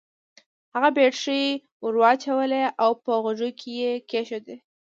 هغه 0.73 0.89
بېټرۍ 0.97 1.45
ور 1.83 1.95
واچولې 2.01 2.63
او 2.83 2.91
په 3.03 3.11
غوږو 3.23 3.49
کې 3.59 3.69
يې 3.81 3.91
کېښوده. 4.09 4.55